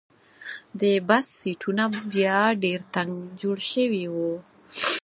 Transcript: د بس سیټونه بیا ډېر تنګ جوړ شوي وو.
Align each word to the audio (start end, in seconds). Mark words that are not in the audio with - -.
د 0.79 0.81
بس 1.07 1.25
سیټونه 1.39 1.83
بیا 2.11 2.39
ډېر 2.63 2.79
تنګ 2.95 3.11
جوړ 3.41 3.57
شوي 3.71 4.05
وو. 4.13 4.33